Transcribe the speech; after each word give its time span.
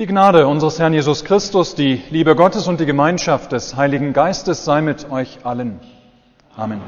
Die 0.00 0.06
Gnade 0.06 0.46
unseres 0.46 0.78
Herrn 0.78 0.94
Jesus 0.94 1.26
Christus, 1.26 1.74
die 1.74 2.00
Liebe 2.08 2.34
Gottes 2.34 2.66
und 2.66 2.80
die 2.80 2.86
Gemeinschaft 2.86 3.52
des 3.52 3.76
Heiligen 3.76 4.14
Geistes 4.14 4.64
sei 4.64 4.80
mit 4.80 5.10
euch 5.10 5.40
allen. 5.44 5.78
Amen. 6.56 6.80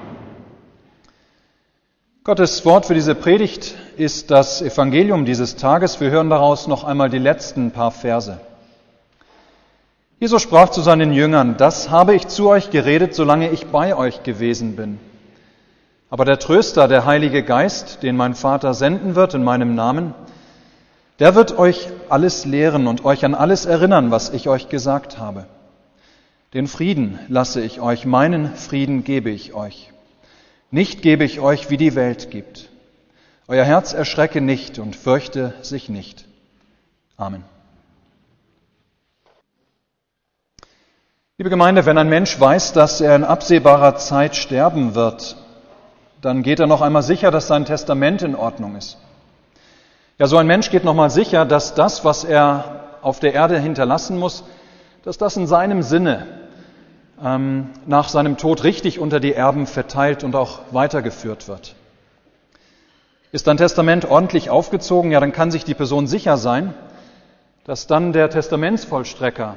Gottes 2.25 2.65
Wort 2.65 2.87
für 2.87 2.95
diese 2.95 3.15
Predigt 3.15 3.75
ist 3.99 4.31
das 4.31 4.63
Evangelium 4.63 5.27
dieses 5.27 5.57
Tages. 5.57 6.01
Wir 6.01 6.09
hören 6.09 6.31
daraus 6.31 6.69
noch 6.69 6.85
einmal 6.85 7.11
die 7.11 7.19
letzten 7.19 7.71
paar 7.71 7.91
Verse. 7.91 8.41
Jesus 10.19 10.41
sprach 10.41 10.71
zu 10.71 10.81
seinen 10.81 11.13
Jüngern, 11.13 11.59
das 11.59 11.91
habe 11.91 12.15
ich 12.15 12.29
zu 12.29 12.49
euch 12.49 12.71
geredet, 12.71 13.15
solange 13.15 13.51
ich 13.51 13.67
bei 13.67 13.95
euch 13.95 14.23
gewesen 14.23 14.75
bin. 14.75 14.99
Aber 16.09 16.25
der 16.25 16.39
Tröster, 16.39 16.89
der 16.89 17.05
Heilige 17.05 17.43
Geist, 17.43 18.03
den 18.03 18.17
mein 18.17 18.33
Vater 18.35 18.73
senden 18.73 19.17
wird 19.17 19.35
in 19.35 19.45
meinem 19.45 19.75
Namen, 19.75 20.15
der 21.19 21.35
wird 21.35 21.59
euch 21.59 21.89
alles 22.09 22.45
lehren 22.45 22.87
und 22.87 23.05
euch 23.05 23.25
an 23.25 23.35
alles 23.35 23.67
erinnern, 23.67 24.11
was 24.11 24.31
ich 24.31 24.49
euch 24.49 24.69
gesagt 24.69 25.19
habe. 25.19 25.47
Den 26.55 26.67
Frieden 26.67 27.19
lasse 27.29 27.63
ich 27.63 27.81
euch, 27.81 28.05
meinen 28.05 28.55
Frieden 28.55 29.05
gebe 29.05 29.31
ich 29.31 29.55
euch. 29.55 29.91
Nicht 30.71 31.03
gebe 31.03 31.25
ich 31.25 31.41
euch, 31.41 31.71
wie 31.71 31.77
die 31.77 31.95
Welt 31.95 32.31
gibt. 32.31 32.69
Euer 33.49 33.65
Herz 33.65 33.93
erschrecke 33.93 34.41
nicht 34.41 34.79
und 34.79 34.97
fürchte 34.97 35.55
sich 35.63 35.89
nicht. 35.89 36.27
Amen. 37.17 37.45
Liebe 41.39 41.51
Gemeinde, 41.51 41.87
wenn 41.87 41.99
ein 41.99 42.09
Mensch 42.09 42.39
weiß, 42.39 42.73
dass 42.73 43.01
er 43.01 43.17
in 43.17 43.25
absehbarer 43.25 43.97
Zeit 43.97 44.37
sterben 44.37 44.95
wird, 44.95 45.37
dann 46.21 46.43
geht 46.43 46.61
er 46.61 46.67
noch 46.67 46.83
einmal 46.83 47.03
sicher, 47.03 47.31
dass 47.31 47.49
sein 47.49 47.65
Testament 47.65 48.23
in 48.23 48.37
Ordnung 48.37 48.77
ist. 48.77 48.97
Ja, 50.19 50.27
so 50.27 50.37
ein 50.37 50.47
Mensch 50.47 50.71
geht 50.71 50.85
nochmal 50.85 51.09
sicher, 51.09 51.47
dass 51.47 51.75
das, 51.75 52.05
was 52.05 52.25
er 52.25 52.99
auf 53.01 53.19
der 53.19 53.33
Erde 53.33 53.59
hinterlassen 53.59 54.19
muss, 54.19 54.45
dass 55.05 55.17
das 55.17 55.37
in 55.39 55.47
seinem 55.47 55.83
Sinne 55.83 56.27
ähm, 57.23 57.71
nach 57.87 58.09
seinem 58.09 58.37
Tod 58.37 58.63
richtig 58.63 58.99
unter 58.99 59.21
die 59.21 59.33
Erben 59.33 59.67
verteilt 59.67 60.23
und 60.23 60.37
auch 60.37 60.61
weitergeführt 60.71 61.49
wird. 61.49 61.75
Ist 63.33 63.49
ein 63.49 63.57
Testament 63.57 64.05
ordentlich 64.05 64.51
aufgezogen, 64.51 65.11
ja, 65.11 65.19
dann 65.19 65.33
kann 65.33 65.51
sich 65.51 65.65
die 65.65 65.75
Person 65.75 66.07
sicher 66.07 66.37
sein, 66.37 66.75
dass 67.65 67.87
dann 67.87 68.13
der 68.13 68.29
Testamentsvollstrecker 68.29 69.57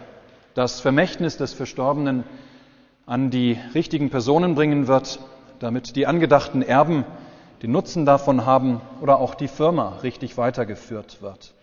das 0.53 0.79
Vermächtnis 0.79 1.35
des 1.35 1.53
Verstorbenen 1.53 2.23
an 3.05 3.29
die 3.29 3.59
richtigen 3.73 4.09
Personen 4.09 4.55
bringen 4.55 4.87
wird, 4.87 5.19
damit 5.59 5.97
die 5.97 6.07
angedachten 6.07 6.61
Erben 6.61 7.03
den 7.61 7.71
Nutzen 7.71 8.05
davon 8.05 8.45
haben 8.45 8.81
oder 9.01 9.19
auch 9.19 9.35
die 9.35 9.47
Firma 9.47 9.97
richtig 10.03 10.37
weitergeführt 10.37 11.21
wird. 11.21 11.53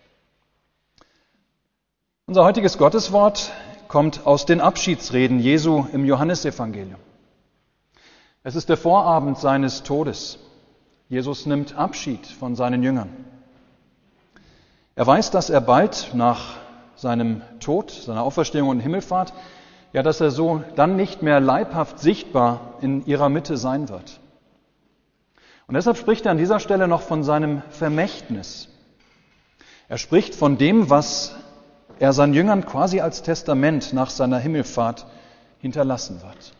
Unser 2.25 2.43
heutiges 2.43 2.77
Gotteswort 2.77 3.51
kommt 3.87 4.25
aus 4.25 4.45
den 4.45 4.61
Abschiedsreden 4.61 5.39
Jesu 5.39 5.85
im 5.91 6.05
Johannesevangelium. 6.05 6.99
Es 8.43 8.55
ist 8.55 8.69
der 8.69 8.77
Vorabend 8.77 9.37
seines 9.37 9.83
Todes. 9.83 10.39
Jesus 11.09 11.45
nimmt 11.45 11.77
Abschied 11.77 12.25
von 12.25 12.55
seinen 12.55 12.81
Jüngern. 12.81 13.09
Er 14.95 15.05
weiß, 15.05 15.31
dass 15.31 15.49
er 15.49 15.61
bald 15.61 16.11
nach 16.13 16.57
seinem 16.95 17.41
Tod, 17.59 17.91
seiner 17.91 18.23
Auferstehung 18.23 18.69
und 18.69 18.79
Himmelfahrt, 18.79 19.33
ja, 19.91 20.01
dass 20.01 20.21
er 20.21 20.31
so 20.31 20.63
dann 20.75 20.95
nicht 20.95 21.21
mehr 21.21 21.39
leibhaft 21.39 21.99
sichtbar 21.99 22.75
in 22.81 23.05
ihrer 23.05 23.29
Mitte 23.29 23.57
sein 23.57 23.89
wird. 23.89 24.19
Und 25.67 25.75
deshalb 25.75 25.97
spricht 25.97 26.25
er 26.25 26.31
an 26.31 26.37
dieser 26.37 26.59
Stelle 26.59 26.87
noch 26.87 27.01
von 27.01 27.23
seinem 27.23 27.61
Vermächtnis. 27.69 28.69
Er 29.87 29.97
spricht 29.97 30.35
von 30.35 30.57
dem, 30.57 30.89
was 30.89 31.35
er 31.99 32.13
seinen 32.13 32.33
Jüngern 32.33 32.65
quasi 32.65 32.99
als 32.99 33.21
Testament 33.21 33.93
nach 33.93 34.09
seiner 34.09 34.39
Himmelfahrt 34.39 35.05
hinterlassen 35.59 36.21
wird. 36.21 36.53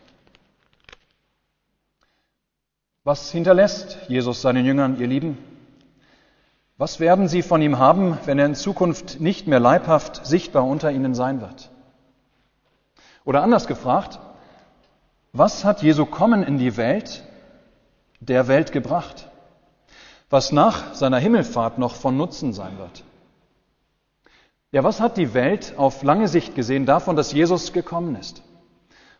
Was 3.02 3.30
hinterlässt 3.30 3.98
Jesus 4.08 4.40
seinen 4.40 4.64
Jüngern, 4.64 4.98
ihr 4.98 5.06
Lieben? 5.06 5.36
Was 6.78 7.00
werden 7.00 7.28
sie 7.28 7.42
von 7.42 7.60
ihm 7.60 7.78
haben, 7.78 8.18
wenn 8.24 8.38
er 8.38 8.46
in 8.46 8.54
Zukunft 8.54 9.20
nicht 9.20 9.46
mehr 9.46 9.60
leibhaft 9.60 10.24
sichtbar 10.24 10.64
unter 10.64 10.90
ihnen 10.90 11.14
sein 11.14 11.40
wird? 11.40 11.70
Oder 13.24 13.42
anders 13.42 13.66
gefragt, 13.66 14.18
was 15.32 15.64
hat 15.64 15.82
Jesu 15.82 16.06
Kommen 16.06 16.42
in 16.42 16.58
die 16.58 16.76
Welt 16.76 17.24
der 18.26 18.48
Welt 18.48 18.72
gebracht, 18.72 19.28
was 20.30 20.52
nach 20.52 20.94
seiner 20.94 21.18
Himmelfahrt 21.18 21.78
noch 21.78 21.94
von 21.94 22.16
Nutzen 22.16 22.52
sein 22.52 22.78
wird. 22.78 23.04
Ja, 24.72 24.82
was 24.82 25.00
hat 25.00 25.16
die 25.16 25.34
Welt 25.34 25.74
auf 25.76 26.02
lange 26.02 26.26
Sicht 26.26 26.54
gesehen 26.54 26.86
davon, 26.86 27.14
dass 27.14 27.32
Jesus 27.32 27.72
gekommen 27.72 28.16
ist 28.16 28.42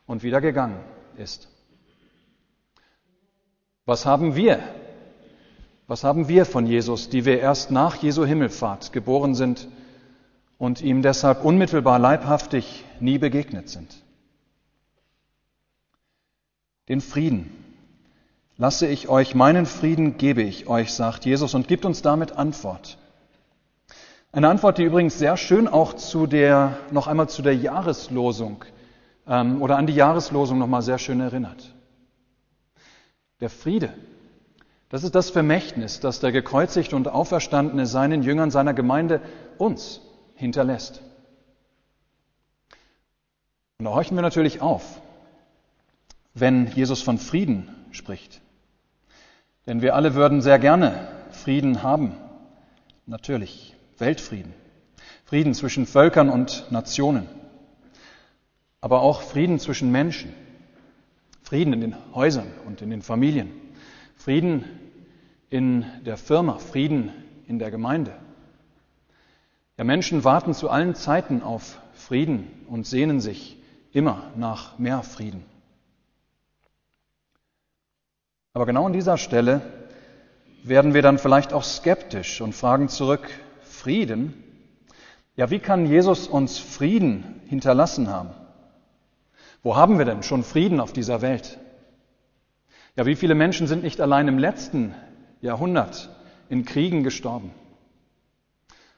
und 0.06 0.22
wieder 0.22 0.40
gegangen 0.40 0.80
ist? 1.16 1.48
Was 3.86 4.06
haben 4.06 4.34
wir? 4.34 4.60
Was 5.86 6.02
haben 6.02 6.28
wir 6.28 6.46
von 6.46 6.66
Jesus, 6.66 7.10
die 7.10 7.24
wir 7.24 7.38
erst 7.38 7.70
nach 7.70 7.96
Jesu 7.96 8.24
Himmelfahrt 8.24 8.92
geboren 8.92 9.34
sind 9.34 9.68
und 10.58 10.80
ihm 10.80 11.02
deshalb 11.02 11.44
unmittelbar 11.44 11.98
leibhaftig 11.98 12.84
nie 13.00 13.18
begegnet 13.18 13.68
sind? 13.68 13.94
Den 16.88 17.00
Frieden, 17.00 17.63
Lasse 18.56 18.86
ich 18.86 19.08
euch 19.08 19.34
meinen 19.34 19.66
Frieden, 19.66 20.16
gebe 20.16 20.42
ich 20.42 20.68
euch, 20.68 20.92
sagt 20.92 21.24
Jesus 21.24 21.54
und 21.54 21.66
gibt 21.66 21.84
uns 21.84 22.02
damit 22.02 22.32
Antwort. 22.32 22.98
Eine 24.30 24.48
Antwort, 24.48 24.78
die 24.78 24.84
übrigens 24.84 25.18
sehr 25.18 25.36
schön 25.36 25.66
auch 25.66 25.94
zu 25.94 26.26
der, 26.26 26.78
noch 26.92 27.08
einmal 27.08 27.28
zu 27.28 27.42
der 27.42 27.56
Jahreslosung 27.56 28.64
ähm, 29.26 29.60
oder 29.60 29.76
an 29.76 29.86
die 29.86 29.94
Jahreslosung 29.94 30.58
nochmal 30.58 30.82
sehr 30.82 30.98
schön 30.98 31.20
erinnert. 31.20 31.74
Der 33.40 33.50
Friede, 33.50 33.92
das 34.88 35.02
ist 35.02 35.16
das 35.16 35.30
Vermächtnis, 35.30 35.98
das 35.98 36.20
der 36.20 36.30
gekreuzigte 36.30 36.94
und 36.94 37.08
auferstandene 37.08 37.86
seinen 37.86 38.22
Jüngern, 38.22 38.52
seiner 38.52 38.74
Gemeinde, 38.74 39.20
uns 39.58 40.00
hinterlässt. 40.36 41.02
Und 43.78 43.86
da 43.86 43.90
horchen 43.90 44.16
wir 44.16 44.22
natürlich 44.22 44.60
auf, 44.60 45.00
wenn 46.34 46.68
Jesus 46.72 47.02
von 47.02 47.18
Frieden 47.18 47.68
spricht. 47.90 48.43
Denn 49.66 49.80
wir 49.80 49.94
alle 49.94 50.14
würden 50.14 50.42
sehr 50.42 50.58
gerne 50.58 51.08
Frieden 51.30 51.82
haben. 51.82 52.12
Natürlich, 53.06 53.74
Weltfrieden. 53.98 54.52
Frieden 55.24 55.54
zwischen 55.54 55.86
Völkern 55.86 56.28
und 56.28 56.70
Nationen. 56.70 57.28
Aber 58.80 59.00
auch 59.00 59.22
Frieden 59.22 59.58
zwischen 59.58 59.90
Menschen. 59.90 60.34
Frieden 61.42 61.72
in 61.72 61.80
den 61.80 61.96
Häusern 62.14 62.46
und 62.66 62.82
in 62.82 62.90
den 62.90 63.02
Familien. 63.02 63.50
Frieden 64.16 64.64
in 65.50 65.84
der 66.04 66.16
Firma. 66.16 66.58
Frieden 66.58 67.10
in 67.46 67.58
der 67.58 67.70
Gemeinde. 67.70 68.12
Ja, 69.76 69.84
Menschen 69.84 70.24
warten 70.24 70.54
zu 70.54 70.70
allen 70.70 70.94
Zeiten 70.94 71.42
auf 71.42 71.80
Frieden 71.94 72.48
und 72.68 72.86
sehnen 72.86 73.20
sich 73.20 73.56
immer 73.92 74.30
nach 74.36 74.78
mehr 74.78 75.02
Frieden. 75.02 75.44
Aber 78.54 78.66
genau 78.66 78.86
an 78.86 78.92
dieser 78.92 79.18
Stelle 79.18 79.62
werden 80.62 80.94
wir 80.94 81.02
dann 81.02 81.18
vielleicht 81.18 81.52
auch 81.52 81.64
skeptisch 81.64 82.40
und 82.40 82.54
fragen 82.54 82.88
zurück, 82.88 83.28
Frieden? 83.62 84.32
Ja, 85.34 85.50
wie 85.50 85.58
kann 85.58 85.86
Jesus 85.86 86.28
uns 86.28 86.58
Frieden 86.58 87.42
hinterlassen 87.48 88.08
haben? 88.08 88.30
Wo 89.64 89.74
haben 89.74 89.98
wir 89.98 90.04
denn 90.04 90.22
schon 90.22 90.44
Frieden 90.44 90.78
auf 90.78 90.92
dieser 90.92 91.20
Welt? 91.20 91.58
Ja, 92.94 93.06
wie 93.06 93.16
viele 93.16 93.34
Menschen 93.34 93.66
sind 93.66 93.82
nicht 93.82 94.00
allein 94.00 94.28
im 94.28 94.38
letzten 94.38 94.94
Jahrhundert 95.40 96.10
in 96.48 96.64
Kriegen 96.64 97.02
gestorben? 97.02 97.50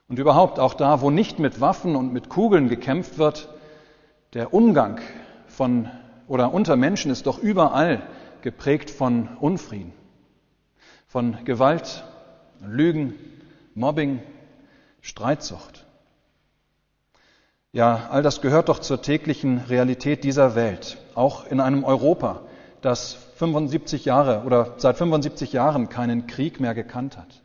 Und 0.06 0.18
überhaupt 0.18 0.60
auch 0.60 0.74
da, 0.74 1.00
wo 1.00 1.10
nicht 1.10 1.38
mit 1.38 1.62
Waffen 1.62 1.96
und 1.96 2.12
mit 2.12 2.28
Kugeln 2.28 2.68
gekämpft 2.68 3.16
wird, 3.16 3.48
der 4.34 4.52
Umgang 4.52 5.00
von 5.46 5.88
oder 6.28 6.52
unter 6.52 6.76
Menschen 6.76 7.10
ist 7.10 7.26
doch 7.26 7.38
überall 7.38 8.02
geprägt 8.46 8.90
von 8.90 9.26
Unfrieden, 9.40 9.92
von 11.08 11.44
Gewalt, 11.44 12.04
Lügen, 12.64 13.14
Mobbing, 13.74 14.22
Streitsucht. 15.00 15.84
Ja, 17.72 18.06
all 18.08 18.22
das 18.22 18.42
gehört 18.42 18.68
doch 18.68 18.78
zur 18.78 19.02
täglichen 19.02 19.58
Realität 19.58 20.22
dieser 20.22 20.54
Welt, 20.54 20.96
auch 21.16 21.44
in 21.44 21.58
einem 21.58 21.82
Europa, 21.82 22.42
das 22.82 23.14
75 23.34 24.04
Jahre 24.04 24.44
oder 24.44 24.74
seit 24.76 24.96
75 24.96 25.52
Jahren 25.52 25.88
keinen 25.88 26.28
Krieg 26.28 26.60
mehr 26.60 26.76
gekannt 26.76 27.16
hat. 27.16 27.42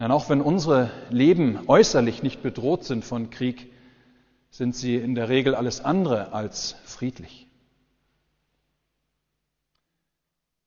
Denn 0.00 0.10
auch 0.10 0.28
wenn 0.28 0.42
unsere 0.42 0.90
Leben 1.08 1.60
äußerlich 1.66 2.22
nicht 2.22 2.42
bedroht 2.42 2.84
sind 2.84 3.06
von 3.06 3.30
Krieg, 3.30 3.72
sind 4.50 4.76
sie 4.76 4.96
in 4.96 5.14
der 5.14 5.30
Regel 5.30 5.54
alles 5.54 5.82
andere 5.82 6.34
als 6.34 6.76
friedlich. 6.84 7.43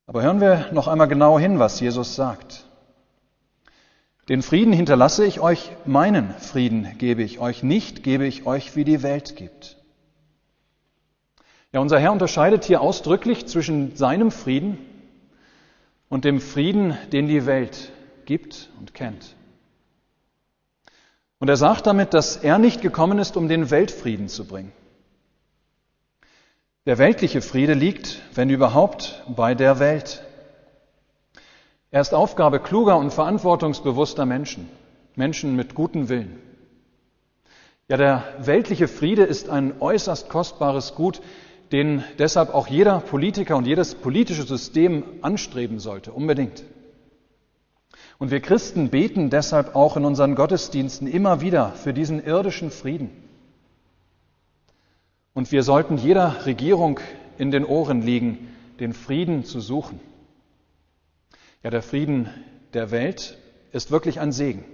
Aber 0.08 0.24
hören 0.24 0.40
wir 0.40 0.72
noch 0.72 0.88
einmal 0.88 1.10
genau 1.10 1.38
hin, 1.38 1.60
was 1.60 1.82
Jesus 1.82 2.16
sagt. 2.16 2.64
Den 4.30 4.42
Frieden 4.42 4.74
hinterlasse 4.74 5.26
ich 5.26 5.42
euch, 5.42 5.72
meinen 5.86 6.32
Frieden 6.32 6.98
gebe 6.98 7.24
ich 7.24 7.40
euch, 7.40 7.62
nicht 7.62 8.04
gebe 8.04 8.26
ich 8.26 8.46
euch, 8.46 8.76
wie 8.76 8.86
die 8.86 9.04
Welt 9.04 9.36
gibt. 9.36 9.78
Ja, 11.74 11.82
unser 11.82 12.00
Herr 12.00 12.14
unterscheidet 12.14 12.64
hier 12.64 12.82
ausdrücklich 12.82 13.48
zwischen 13.48 13.98
seinem 13.98 14.32
Frieden 14.32 14.78
und 16.08 16.24
dem 16.24 16.40
Frieden, 16.40 16.98
den 17.12 17.28
die 17.28 17.46
Welt 17.46 17.92
gibt 18.26 18.70
und 18.80 18.94
kennt. 18.94 19.36
Und 21.40 21.50
er 21.50 21.58
sagt 21.58 21.86
damit, 21.86 22.14
dass 22.14 22.38
er 22.38 22.58
nicht 22.58 22.82
gekommen 22.82 23.20
ist, 23.20 23.36
um 23.36 23.50
den 23.50 23.70
Weltfrieden 23.70 24.30
zu 24.30 24.46
bringen. 24.46 24.72
Der 26.88 26.98
weltliche 27.00 27.42
Friede 27.42 27.74
liegt, 27.74 28.22
wenn 28.34 28.50
überhaupt, 28.50 29.22
bei 29.28 29.56
der 29.56 29.80
Welt. 29.80 30.24
Er 31.92 32.00
ist 32.00 32.14
Aufgabe 32.14 32.62
kluger 32.62 32.98
und 32.98 33.12
verantwortungsbewusster 33.12 34.26
Menschen, 34.26 34.70
Menschen 35.14 35.58
mit 35.58 35.76
gutem 35.76 36.08
Willen. 36.08 36.40
Ja, 37.90 37.98
der 37.98 38.24
weltliche 38.40 38.88
Friede 38.88 39.24
ist 39.24 39.50
ein 39.50 39.82
äußerst 39.82 40.30
kostbares 40.30 40.96
Gut, 40.96 41.20
den 41.74 42.06
deshalb 42.20 42.54
auch 42.54 42.68
jeder 42.68 43.02
Politiker 43.02 43.58
und 43.58 43.68
jedes 43.68 43.94
politische 43.94 44.44
System 44.44 45.04
anstreben 45.22 45.80
sollte, 45.80 46.14
unbedingt. 46.14 46.64
Und 48.18 48.32
wir 48.32 48.40
Christen 48.40 48.92
beten 48.92 49.30
deshalb 49.30 49.76
auch 49.76 49.98
in 49.98 50.06
unseren 50.06 50.36
Gottesdiensten 50.36 51.08
immer 51.08 51.42
wieder 51.42 51.74
für 51.74 51.94
diesen 51.94 52.24
irdischen 52.24 52.72
Frieden. 52.72 53.27
Und 55.38 55.52
wir 55.52 55.62
sollten 55.62 56.00
jeder 56.00 56.48
Regierung 56.48 57.00
in 57.38 57.52
den 57.52 57.64
Ohren 57.64 58.02
liegen, 58.02 58.48
den 58.80 58.92
Frieden 58.92 59.46
zu 59.46 59.62
suchen. 59.62 60.00
Ja, 61.62 61.70
der 61.70 61.84
Frieden 61.84 62.28
der 62.74 62.90
Welt 62.90 63.38
ist 63.72 63.92
wirklich 63.92 64.20
ein 64.20 64.32
Segen. 64.32 64.66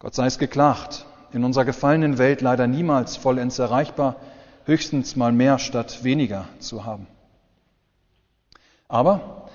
Gott 0.00 0.16
sei 0.16 0.26
es 0.26 0.40
geklagt. 0.40 1.06
In 1.32 1.44
unserer 1.44 1.64
gefallenen 1.64 2.18
Welt 2.18 2.40
leider 2.40 2.66
niemals 2.66 3.16
vollends 3.16 3.60
erreichbar, 3.60 4.16
höchstens 4.64 5.14
mal 5.14 5.30
mehr 5.30 5.60
statt 5.60 6.02
weniger 6.02 6.48
zu 6.58 6.84
haben. 6.84 7.06
Aber 8.88 9.48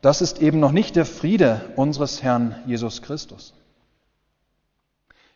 das 0.00 0.22
ist 0.22 0.40
eben 0.40 0.60
noch 0.60 0.72
nicht 0.72 0.96
der 0.96 1.04
Friede 1.04 1.60
unseres 1.76 2.22
Herrn 2.22 2.54
Jesus 2.64 3.02
Christus. 3.02 3.52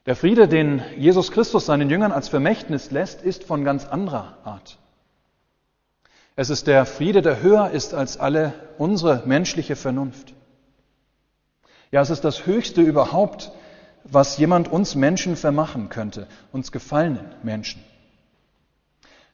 Der 0.06 0.16
Friede, 0.16 0.48
den 0.48 0.82
Jesus 0.96 1.30
Christus 1.30 1.66
seinen 1.66 1.90
Jüngern 1.90 2.12
als 2.12 2.28
Vermächtnis 2.28 2.90
lässt, 2.90 3.22
ist 3.22 3.44
von 3.44 3.64
ganz 3.64 3.86
anderer 3.86 4.38
Art. 4.44 4.78
Es 6.36 6.48
ist 6.48 6.66
der 6.66 6.86
Friede, 6.86 7.20
der 7.20 7.42
höher 7.42 7.70
ist 7.70 7.92
als 7.92 8.18
alle 8.18 8.54
unsere 8.78 9.22
menschliche 9.26 9.76
Vernunft. 9.76 10.32
Ja, 11.90 12.00
es 12.00 12.08
ist 12.08 12.24
das 12.24 12.46
Höchste 12.46 12.80
überhaupt, 12.80 13.52
was 14.04 14.38
jemand 14.38 14.68
uns 14.68 14.94
Menschen 14.94 15.36
vermachen 15.36 15.90
könnte, 15.90 16.28
uns 16.50 16.72
gefallenen 16.72 17.26
Menschen. 17.42 17.84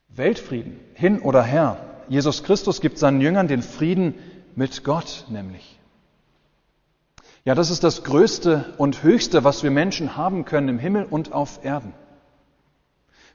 Weltfrieden, 0.09 0.79
hin 0.95 1.21
oder 1.21 1.43
her. 1.43 1.77
Jesus 2.09 2.43
Christus 2.43 2.81
gibt 2.81 2.97
seinen 2.97 3.21
Jüngern 3.21 3.47
den 3.47 3.61
Frieden 3.61 4.15
mit 4.55 4.83
Gott 4.83 5.25
nämlich. 5.29 5.76
Ja, 7.47 7.55
das 7.55 7.69
ist 7.69 7.85
das 7.85 8.03
Größte 8.03 8.73
und 8.77 9.03
Höchste, 9.03 9.45
was 9.45 9.63
wir 9.63 9.71
Menschen 9.71 10.17
haben 10.17 10.43
können 10.43 10.67
im 10.67 10.79
Himmel 10.79 11.05
und 11.05 11.31
auf 11.31 11.63
Erden. 11.63 11.93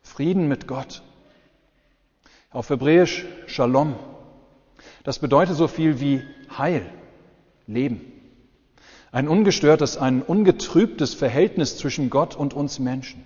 Frieden 0.02 0.48
mit 0.48 0.66
Gott. 0.66 1.00
Auf 2.50 2.68
Hebräisch 2.68 3.24
Shalom. 3.46 3.94
Das 5.02 5.18
bedeutet 5.18 5.56
so 5.56 5.66
viel 5.66 5.98
wie 5.98 6.22
Heil, 6.58 6.84
Leben. 7.66 8.02
Ein 9.12 9.28
ungestörtes, 9.28 9.96
ein 9.96 10.20
ungetrübtes 10.20 11.14
Verhältnis 11.14 11.78
zwischen 11.78 12.10
Gott 12.10 12.36
und 12.36 12.52
uns 12.52 12.78
Menschen, 12.80 13.24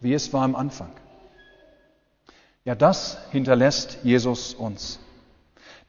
wie 0.00 0.14
es 0.14 0.32
war 0.32 0.44
am 0.44 0.56
Anfang. 0.56 0.92
Ja, 2.64 2.74
das 2.74 3.18
hinterlässt 3.32 3.98
Jesus 4.02 4.54
uns. 4.54 4.98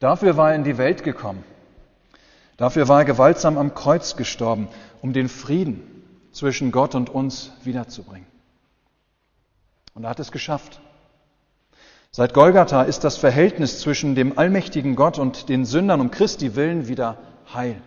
Dafür 0.02 0.36
war 0.36 0.50
er 0.50 0.58
in 0.58 0.66
die 0.66 0.78
Welt 0.78 1.02
gekommen. 1.06 1.46
Dafür 2.62 2.88
war 2.88 3.00
er 3.00 3.06
gewaltsam 3.06 3.58
am 3.58 3.74
Kreuz 3.74 4.16
gestorben, 4.16 4.68
um 5.02 5.14
den 5.14 5.30
Frieden 5.30 5.82
zwischen 6.32 6.72
Gott 6.72 6.94
und 6.94 7.10
uns 7.10 7.52
wiederzubringen. 7.64 8.28
Und 9.96 10.04
er 10.04 10.12
hat 10.12 10.20
es 10.20 10.32
geschafft. 10.32 10.80
Seit 12.12 12.36
Golgatha 12.36 12.84
ist 12.84 13.04
das 13.04 13.18
Verhältnis 13.18 13.80
zwischen 13.80 14.14
dem 14.14 14.38
allmächtigen 14.38 14.96
Gott 14.96 15.18
und 15.18 15.50
den 15.50 15.66
Sündern 15.66 16.02
um 16.02 16.12
Christi 16.12 16.56
willen 16.56 16.88
wieder 16.88 17.18
heil. 17.52 17.82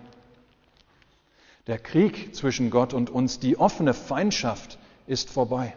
Der 1.69 1.79
Krieg 1.79 2.35
zwischen 2.35 2.71
Gott 2.71 2.95
und 2.95 3.11
uns, 3.11 3.39
die 3.39 3.57
offene 3.57 3.95
Feindschaft 3.95 4.81
ist 5.07 5.31
vorbei. 5.31 5.77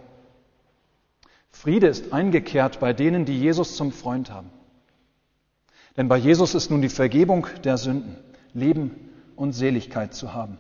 Friede 1.51 1.85
ist 1.85 2.13
eingekehrt 2.13 2.79
bei 2.79 2.93
denen, 2.93 3.25
die 3.25 3.39
Jesus 3.39 3.75
zum 3.75 3.91
Freund 3.91 4.31
haben. 4.31 4.50
Denn 5.97 6.07
bei 6.07 6.17
Jesus 6.17 6.55
ist 6.55 6.71
nun 6.71 6.81
die 6.81 6.89
Vergebung 6.89 7.45
der 7.63 7.77
Sünden, 7.77 8.17
Leben 8.57 8.92
und 9.36 9.54
Seligkeit 9.54 10.13
zu 10.13 10.33
haben. 10.33 10.57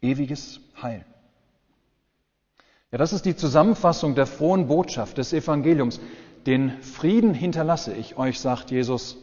Ewiges 0.00 0.60
Heil. 0.80 1.04
Ja, 2.90 2.98
das 2.98 3.12
ist 3.12 3.24
die 3.24 3.36
Zusammenfassung 3.36 4.14
der 4.14 4.26
frohen 4.26 4.66
Botschaft 4.66 5.18
des 5.18 5.32
Evangeliums. 5.32 6.00
Den 6.46 6.82
Frieden 6.82 7.34
hinterlasse 7.34 7.92
ich 7.92 8.16
euch, 8.16 8.40
sagt 8.40 8.70
Jesus. 8.70 9.18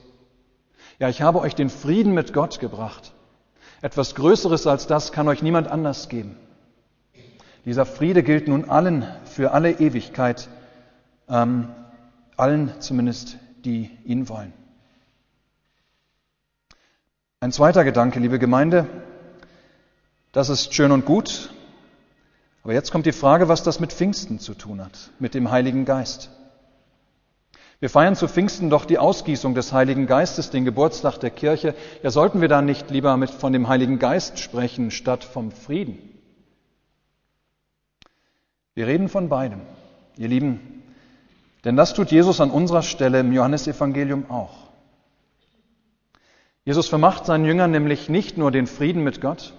Ja, 1.00 1.10
ich 1.10 1.22
habe 1.22 1.40
euch 1.40 1.56
den 1.56 1.70
Frieden 1.70 2.14
mit 2.14 2.32
Gott 2.32 2.60
gebracht. 2.60 3.14
Etwas 3.82 4.16
Größeres 4.16 4.68
als 4.68 4.88
das 4.88 5.12
kann 5.12 5.28
euch 5.28 5.42
niemand 5.42 5.68
anders 5.68 6.08
geben. 6.08 6.38
Dieser 7.66 7.86
Friede 7.86 8.24
gilt 8.24 8.48
nun 8.48 8.70
allen 8.70 9.06
für 9.26 9.52
alle 9.52 9.72
Ewigkeit, 9.72 10.48
ähm, 11.28 11.68
allen 12.38 12.80
zumindest, 12.80 13.38
die 13.66 13.92
ihn 14.06 14.30
wollen. 14.30 14.54
Ein 17.40 17.52
zweiter 17.52 17.84
Gedanke, 17.84 18.20
liebe 18.20 18.40
Gemeinde, 18.40 18.88
das 20.32 20.50
ist 20.50 20.74
schön 20.74 20.92
und 20.92 21.06
gut, 21.06 21.52
aber 22.64 22.74
jetzt 22.74 22.92
kommt 22.92 23.06
die 23.06 23.12
Frage, 23.12 23.48
was 23.48 23.62
das 23.62 23.80
mit 23.80 23.94
Pfingsten 23.94 24.40
zu 24.40 24.56
tun 24.56 24.84
hat, 24.84 25.12
mit 25.20 25.36
dem 25.36 25.52
Heiligen 25.52 25.86
Geist. 25.86 26.32
Wir 27.80 27.92
feiern 27.92 28.16
zu 28.16 28.28
Pfingsten 28.28 28.72
doch 28.72 28.86
die 28.86 28.98
Ausgießung 28.98 29.54
des 29.54 29.72
Heiligen 29.72 30.08
Geistes, 30.08 30.50
den 30.50 30.66
Geburtstag 30.66 31.20
der 31.20 31.30
Kirche. 31.30 31.76
Ja, 32.02 32.10
sollten 32.10 32.42
wir 32.42 32.48
da 32.48 32.64
nicht 32.64 32.90
lieber 32.90 33.16
mit 33.18 33.30
von 33.30 33.54
dem 33.54 33.68
Heiligen 33.68 34.00
Geist 34.00 34.40
sprechen, 34.40 34.90
statt 34.90 35.24
vom 35.24 35.52
Frieden? 35.52 36.00
Wir 38.74 38.88
reden 38.88 39.10
von 39.10 39.30
beidem, 39.30 39.62
ihr 40.18 40.28
Lieben, 40.28 40.82
denn 41.66 41.76
das 41.76 41.94
tut 41.94 42.10
Jesus 42.10 42.42
an 42.42 42.50
unserer 42.50 42.82
Stelle 42.82 43.20
im 43.20 43.32
Johannesevangelium 43.32 44.32
auch. 44.32 44.67
Jesus 46.68 46.90
vermacht 46.90 47.26
seinen 47.26 47.46
Jüngern 47.46 47.72
nämlich 47.72 48.10
nicht 48.10 48.38
nur 48.38 48.52
den 48.52 48.68
Frieden 48.68 49.02
mit 49.02 49.22
Gott, 49.22 49.54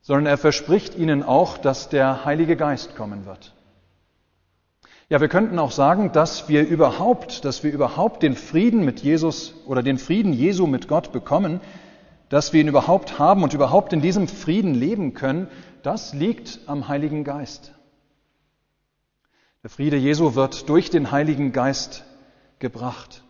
sondern 0.00 0.24
er 0.24 0.38
verspricht 0.38 0.96
ihnen 0.96 1.22
auch, 1.22 1.58
dass 1.58 1.90
der 1.90 2.24
Heilige 2.24 2.56
Geist 2.56 2.96
kommen 2.96 3.26
wird. 3.26 3.52
Ja, 5.10 5.20
wir 5.20 5.28
könnten 5.28 5.58
auch 5.58 5.70
sagen, 5.70 6.12
dass 6.12 6.48
wir 6.48 6.66
überhaupt, 6.66 7.44
dass 7.44 7.62
wir 7.62 7.74
überhaupt 7.74 8.22
den 8.22 8.36
Frieden 8.36 8.86
mit 8.86 9.00
Jesus 9.00 9.52
oder 9.66 9.82
den 9.82 9.98
Frieden 9.98 10.32
Jesu 10.32 10.66
mit 10.66 10.88
Gott 10.88 11.12
bekommen, 11.12 11.60
dass 12.30 12.54
wir 12.54 12.62
ihn 12.62 12.68
überhaupt 12.68 13.18
haben 13.18 13.42
und 13.42 13.52
überhaupt 13.52 13.92
in 13.92 14.00
diesem 14.00 14.28
Frieden 14.28 14.72
leben 14.72 15.12
können, 15.12 15.46
das 15.82 16.14
liegt 16.14 16.60
am 16.68 16.88
Heiligen 16.88 17.22
Geist. 17.22 17.74
Der 19.62 19.68
Friede 19.68 19.98
Jesu 19.98 20.34
wird 20.34 20.70
durch 20.70 20.88
den 20.88 21.10
Heiligen 21.10 21.52
Geist 21.52 22.06
gebracht. 22.60 23.22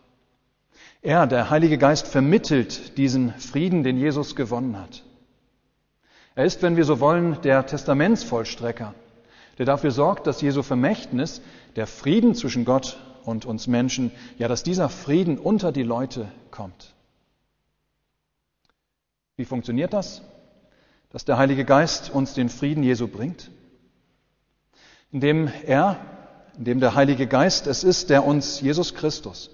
Er, 1.01 1.25
der 1.25 1.49
Heilige 1.49 1.79
Geist, 1.79 2.07
vermittelt 2.07 2.97
diesen 2.97 3.33
Frieden, 3.33 3.83
den 3.83 3.97
Jesus 3.97 4.35
gewonnen 4.35 4.79
hat. 4.79 5.03
Er 6.35 6.45
ist, 6.45 6.61
wenn 6.61 6.77
wir 6.77 6.85
so 6.85 6.99
wollen, 6.99 7.41
der 7.41 7.65
Testamentsvollstrecker, 7.65 8.93
der 9.57 9.65
dafür 9.65 9.91
sorgt, 9.91 10.27
dass 10.27 10.41
Jesu 10.41 10.61
Vermächtnis, 10.61 11.41
der 11.75 11.87
Frieden 11.87 12.35
zwischen 12.35 12.65
Gott 12.65 12.99
und 13.25 13.45
uns 13.45 13.67
Menschen, 13.67 14.11
ja, 14.37 14.47
dass 14.47 14.63
dieser 14.63 14.89
Frieden 14.89 15.37
unter 15.37 15.71
die 15.71 15.83
Leute 15.83 16.31
kommt. 16.51 16.93
Wie 19.37 19.45
funktioniert 19.45 19.93
das? 19.93 20.21
Dass 21.09 21.25
der 21.25 21.37
Heilige 21.37 21.65
Geist 21.65 22.11
uns 22.11 22.33
den 22.35 22.49
Frieden 22.49 22.83
Jesu 22.83 23.07
bringt? 23.07 23.49
Indem 25.11 25.49
er, 25.65 25.97
indem 26.57 26.79
der 26.79 26.95
Heilige 26.95 27.27
Geist 27.27 27.67
es 27.67 27.83
ist, 27.83 28.09
der 28.09 28.25
uns 28.25 28.61
Jesus 28.61 28.93
Christus, 28.93 29.49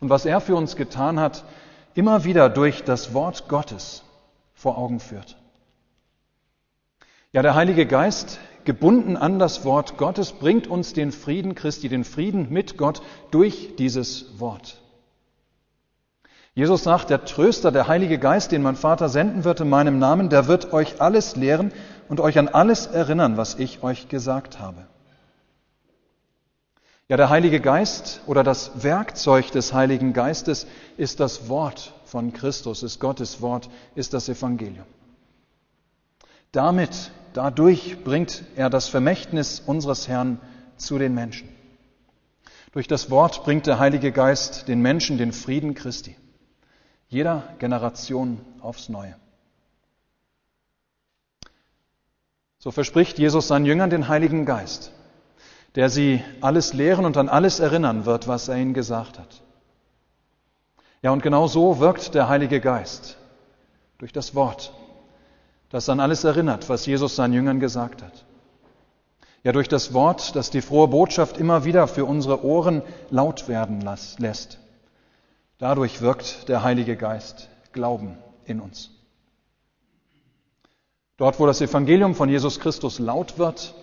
und 0.00 0.10
was 0.10 0.24
er 0.24 0.40
für 0.40 0.56
uns 0.56 0.76
getan 0.76 1.20
hat, 1.20 1.44
immer 1.94 2.24
wieder 2.24 2.48
durch 2.48 2.84
das 2.84 3.14
Wort 3.14 3.48
Gottes 3.48 4.02
vor 4.54 4.78
Augen 4.78 5.00
führt. 5.00 5.36
Ja, 7.32 7.42
der 7.42 7.54
Heilige 7.54 7.86
Geist, 7.86 8.40
gebunden 8.64 9.16
an 9.16 9.38
das 9.38 9.64
Wort 9.64 9.96
Gottes, 9.96 10.32
bringt 10.32 10.66
uns 10.66 10.92
den 10.92 11.12
Frieden 11.12 11.54
Christi, 11.54 11.88
den 11.88 12.04
Frieden 12.04 12.48
mit 12.50 12.76
Gott 12.76 13.02
durch 13.30 13.76
dieses 13.76 14.40
Wort. 14.40 14.80
Jesus 16.54 16.82
sagt, 16.82 17.10
der 17.10 17.24
Tröster, 17.24 17.70
der 17.70 17.86
Heilige 17.86 18.18
Geist, 18.18 18.50
den 18.50 18.62
mein 18.62 18.74
Vater 18.74 19.08
senden 19.08 19.44
wird 19.44 19.60
in 19.60 19.68
meinem 19.68 19.98
Namen, 19.98 20.28
der 20.28 20.48
wird 20.48 20.72
euch 20.72 21.00
alles 21.00 21.36
lehren 21.36 21.72
und 22.08 22.20
euch 22.20 22.38
an 22.38 22.48
alles 22.48 22.86
erinnern, 22.86 23.36
was 23.36 23.54
ich 23.54 23.82
euch 23.84 24.08
gesagt 24.08 24.58
habe. 24.58 24.86
Ja, 27.10 27.16
der 27.16 27.28
Heilige 27.28 27.58
Geist 27.58 28.20
oder 28.26 28.44
das 28.44 28.84
Werkzeug 28.84 29.50
des 29.50 29.72
Heiligen 29.72 30.12
Geistes 30.12 30.68
ist 30.96 31.18
das 31.18 31.48
Wort 31.48 31.92
von 32.04 32.32
Christus, 32.32 32.84
ist 32.84 33.00
Gottes 33.00 33.42
Wort, 33.42 33.68
ist 33.96 34.14
das 34.14 34.28
Evangelium. 34.28 34.86
Damit, 36.52 37.10
dadurch 37.32 38.04
bringt 38.04 38.44
er 38.54 38.70
das 38.70 38.86
Vermächtnis 38.86 39.58
unseres 39.58 40.06
Herrn 40.06 40.38
zu 40.76 40.98
den 40.98 41.12
Menschen. 41.12 41.48
Durch 42.70 42.86
das 42.86 43.10
Wort 43.10 43.42
bringt 43.42 43.66
der 43.66 43.80
Heilige 43.80 44.12
Geist 44.12 44.68
den 44.68 44.80
Menschen 44.80 45.18
den 45.18 45.32
Frieden 45.32 45.74
Christi 45.74 46.14
jeder 47.08 47.42
Generation 47.58 48.40
aufs 48.60 48.88
Neue. 48.88 49.16
So 52.60 52.70
verspricht 52.70 53.18
Jesus 53.18 53.48
seinen 53.48 53.66
Jüngern 53.66 53.90
den 53.90 54.06
Heiligen 54.06 54.46
Geist, 54.46 54.92
der 55.74 55.88
sie 55.88 56.22
alles 56.40 56.72
lehren 56.72 57.04
und 57.04 57.16
an 57.16 57.28
alles 57.28 57.60
erinnern 57.60 58.06
wird, 58.06 58.26
was 58.28 58.48
er 58.48 58.56
ihnen 58.56 58.74
gesagt 58.74 59.18
hat. 59.18 59.42
Ja, 61.02 61.12
und 61.12 61.22
genau 61.22 61.46
so 61.46 61.78
wirkt 61.78 62.14
der 62.14 62.28
Heilige 62.28 62.60
Geist 62.60 63.16
durch 63.98 64.12
das 64.12 64.34
Wort, 64.34 64.72
das 65.70 65.88
an 65.88 66.00
alles 66.00 66.24
erinnert, 66.24 66.68
was 66.68 66.86
Jesus 66.86 67.16
seinen 67.16 67.32
Jüngern 67.32 67.60
gesagt 67.60 68.02
hat. 68.02 68.24
Ja, 69.42 69.52
durch 69.52 69.68
das 69.68 69.94
Wort, 69.94 70.36
das 70.36 70.50
die 70.50 70.60
frohe 70.60 70.88
Botschaft 70.88 71.38
immer 71.38 71.64
wieder 71.64 71.86
für 71.86 72.04
unsere 72.04 72.44
Ohren 72.44 72.82
laut 73.08 73.48
werden 73.48 73.80
lässt. 73.80 74.58
Dadurch 75.58 76.02
wirkt 76.02 76.48
der 76.48 76.62
Heilige 76.62 76.96
Geist 76.96 77.48
Glauben 77.72 78.18
in 78.44 78.60
uns. 78.60 78.90
Dort, 81.16 81.38
wo 81.38 81.46
das 81.46 81.60
Evangelium 81.60 82.14
von 82.14 82.28
Jesus 82.28 82.60
Christus 82.60 82.98
laut 82.98 83.38
wird 83.38 83.74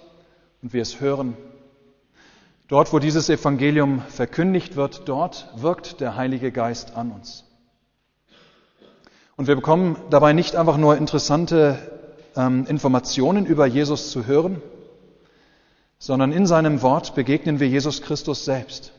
und 0.62 0.74
wir 0.74 0.82
es 0.82 1.00
hören, 1.00 1.38
dort, 2.67 2.93
wo 2.93 3.00
dieses 3.00 3.29
Evangelium 3.29 4.01
verkündigt 4.09 4.75
wird, 4.75 5.03
dort 5.05 5.50
wirkt 5.55 6.00
der 6.01 6.15
Heilige 6.15 6.51
Geist 6.51 6.95
an 6.95 7.12
uns. 7.12 7.43
Und 9.36 9.47
wir 9.47 9.55
bekommen 9.55 9.97
dabei 10.09 10.33
nicht 10.33 10.55
einfach 10.55 10.77
nur 10.77 10.97
interessante 10.97 11.77
ähm, 12.36 12.65
Informationen 12.67 13.45
über 13.45 13.65
Jesus 13.65 14.12
zu 14.12 14.25
hören, 14.25 14.62
sondern 16.00 16.31
in 16.31 16.45
seinem 16.45 16.81
Wort 16.81 17.15
begegnen 17.15 17.59
wir 17.59 17.67
Jesus 17.67 18.01
Christus 18.01 18.45
selbst 18.45 18.93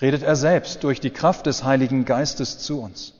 redet 0.00 0.22
er 0.22 0.36
selbst 0.36 0.84
durch 0.84 1.00
die 1.00 1.10
Kraft 1.10 1.46
des 1.46 1.64
Heiligen 1.64 2.04
Geistes 2.04 2.58
zu 2.58 2.80
uns. 2.80 3.14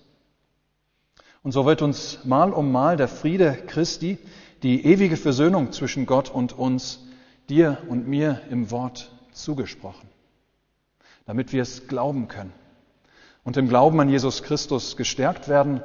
Und 1.43 1.53
so 1.53 1.65
wird 1.65 1.83
uns 1.83 2.19
mal 2.25 2.53
um 2.53 2.73
mal 2.73 2.97
der 2.97 3.09
Friede 3.09 3.57
Christi, 3.67 4.19
die 4.63 4.85
ewige 4.85 5.17
Versöhnung 5.17 5.73
zwischen 5.73 6.07
Gott 6.07 6.29
und 6.29 6.53
uns, 6.59 7.01
dir 7.49 7.79
und 7.89 8.09
mir 8.09 8.43
im 8.51 8.71
Wort 8.71 9.13
zugesprochen, 9.37 10.09
damit 11.27 11.53
wir 11.53 11.63
es 11.63 11.87
glauben 11.89 12.29
können 12.29 12.53
und 13.45 13.57
im 13.57 13.69
Glauben 13.69 14.01
an 14.01 14.09
Jesus 14.09 14.43
Christus 14.43 14.97
gestärkt 14.97 15.49
werden 15.49 15.83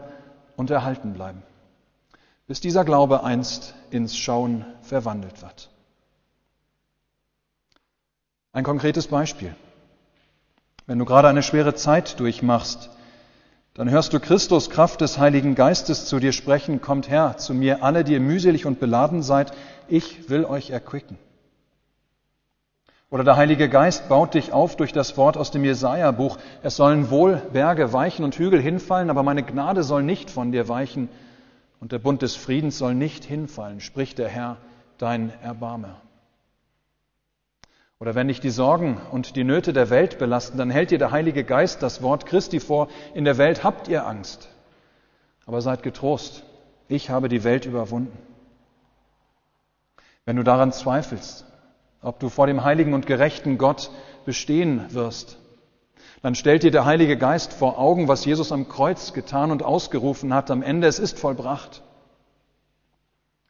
und 0.55 0.71
erhalten 0.71 1.13
bleiben, 1.13 1.43
bis 2.47 2.59
dieser 2.59 2.83
Glaube 2.85 3.23
einst 3.23 3.75
ins 3.91 4.17
Schauen 4.17 4.65
verwandelt 4.81 5.41
wird. 5.41 5.69
Ein 8.53 8.63
konkretes 8.63 9.07
Beispiel. 9.07 9.55
Wenn 10.85 10.99
du 10.99 11.05
gerade 11.05 11.29
eine 11.29 11.43
schwere 11.43 11.73
Zeit 11.75 12.19
durchmachst, 12.19 12.89
dann 13.73 13.89
hörst 13.89 14.11
du 14.11 14.19
Christus 14.19 14.69
Kraft 14.69 14.99
des 14.99 15.17
Heiligen 15.17 15.55
Geistes 15.55 16.05
zu 16.05 16.19
dir 16.19 16.33
sprechen, 16.33 16.81
kommt 16.81 17.09
her 17.09 17.37
zu 17.37 17.53
mir, 17.53 17.83
alle, 17.83 18.03
die 18.03 18.13
ihr 18.13 18.19
mühselig 18.19 18.65
und 18.65 18.79
beladen 18.81 19.23
seid, 19.23 19.53
ich 19.87 20.29
will 20.29 20.43
euch 20.43 20.71
erquicken. 20.71 21.17
Oder 23.11 23.25
der 23.25 23.35
Heilige 23.35 23.67
Geist 23.67 24.07
baut 24.07 24.33
dich 24.35 24.53
auf 24.53 24.77
durch 24.77 24.93
das 24.93 25.17
Wort 25.17 25.35
aus 25.35 25.51
dem 25.51 25.65
Jesaja-Buch. 25.65 26.37
Es 26.63 26.77
sollen 26.77 27.09
wohl 27.09 27.41
Berge 27.51 27.91
weichen 27.91 28.23
und 28.23 28.35
Hügel 28.35 28.61
hinfallen, 28.61 29.09
aber 29.09 29.21
meine 29.21 29.43
Gnade 29.43 29.83
soll 29.83 30.01
nicht 30.01 30.31
von 30.31 30.53
dir 30.53 30.69
weichen 30.69 31.09
und 31.81 31.91
der 31.91 31.99
Bund 31.99 32.21
des 32.21 32.37
Friedens 32.37 32.77
soll 32.77 32.95
nicht 32.95 33.25
hinfallen, 33.25 33.81
spricht 33.81 34.17
der 34.17 34.29
Herr, 34.29 34.57
dein 34.97 35.33
Erbarmer. 35.41 35.99
Oder 37.99 38.15
wenn 38.15 38.29
dich 38.29 38.39
die 38.39 38.49
Sorgen 38.49 39.01
und 39.11 39.35
die 39.35 39.43
Nöte 39.43 39.73
der 39.73 39.89
Welt 39.89 40.17
belasten, 40.17 40.57
dann 40.57 40.69
hält 40.69 40.91
dir 40.91 40.97
der 40.97 41.11
Heilige 41.11 41.43
Geist 41.43 41.83
das 41.83 42.01
Wort 42.01 42.25
Christi 42.25 42.61
vor, 42.61 42.87
in 43.13 43.25
der 43.25 43.37
Welt 43.37 43.63
habt 43.63 43.89
ihr 43.89 44.07
Angst. 44.07 44.47
Aber 45.45 45.61
seid 45.61 45.83
getrost, 45.83 46.43
ich 46.87 47.09
habe 47.09 47.27
die 47.27 47.43
Welt 47.43 47.65
überwunden. 47.65 48.17
Wenn 50.23 50.37
du 50.37 50.43
daran 50.43 50.71
zweifelst, 50.71 51.45
ob 52.01 52.19
du 52.19 52.29
vor 52.29 52.47
dem 52.47 52.63
heiligen 52.63 52.93
und 52.93 53.05
gerechten 53.05 53.57
Gott 53.57 53.91
bestehen 54.25 54.93
wirst, 54.93 55.37
dann 56.21 56.35
stellt 56.35 56.63
dir 56.63 56.71
der 56.71 56.85
Heilige 56.85 57.17
Geist 57.17 57.53
vor 57.53 57.79
Augen, 57.79 58.07
was 58.07 58.25
Jesus 58.25 58.51
am 58.51 58.69
Kreuz 58.69 59.13
getan 59.13 59.51
und 59.51 59.63
ausgerufen 59.63 60.33
hat. 60.33 60.51
Am 60.51 60.61
Ende, 60.61 60.87
es 60.87 60.99
ist 60.99 61.19
vollbracht. 61.19 61.81